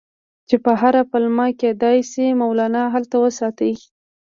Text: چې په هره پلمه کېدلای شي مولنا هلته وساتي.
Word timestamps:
چې 0.47 0.55
په 0.63 0.71
هره 0.81 1.01
پلمه 1.11 1.47
کېدلای 1.59 1.99
شي 2.11 2.25
مولنا 2.41 2.83
هلته 2.93 3.15
وساتي. 3.25 3.73